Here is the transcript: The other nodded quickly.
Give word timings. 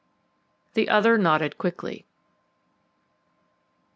The 0.73 0.89
other 0.89 1.15
nodded 1.19 1.59
quickly. 1.59 2.05